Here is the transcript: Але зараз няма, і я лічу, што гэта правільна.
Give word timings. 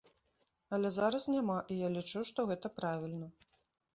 Але 0.77 0.89
зараз 0.93 1.27
няма, 1.33 1.57
і 1.75 1.77
я 1.81 1.89
лічу, 1.97 2.23
што 2.29 2.45
гэта 2.53 2.67
правільна. 2.79 3.29